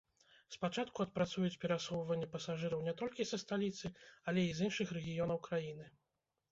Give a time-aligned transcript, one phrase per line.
[0.53, 3.93] Спачатку адпрацуюць перасоўванне пасажыраў не толькі са сталіцы,
[4.31, 5.85] але і з іншых рэгіёнаў краіны.